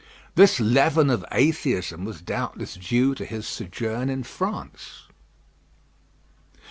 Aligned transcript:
This 0.33 0.59
leaven 0.59 1.11
of 1.11 1.23
atheism 1.31 2.05
was 2.05 2.21
doubtless 2.23 2.73
due 2.73 3.13
to 3.13 3.23
his 3.23 3.47
sojourn 3.47 4.09
in 4.09 4.23
France. 4.23 5.03